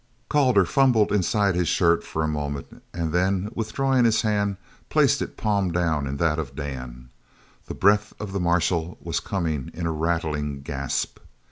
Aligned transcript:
Calder 0.29 0.65
fumbled 0.65 1.11
inside 1.11 1.53
his 1.53 1.67
shirt 1.67 2.03
for 2.03 2.23
a 2.23 2.27
moment, 2.27 2.81
and 2.91 3.13
then 3.13 3.51
withdrawing 3.53 4.03
his 4.03 4.23
hand 4.23 4.57
placed 4.89 5.21
it 5.21 5.37
palm 5.37 5.71
down 5.71 6.07
in 6.07 6.17
that 6.17 6.39
of 6.39 6.55
Dan. 6.55 7.11
The 7.67 7.75
breath 7.75 8.11
of 8.19 8.31
the 8.31 8.39
marshal 8.39 8.97
was 8.99 9.19
coming 9.19 9.69
in 9.75 9.85
a 9.85 9.91
rattling 9.93 10.63
gasp. 10.63 11.19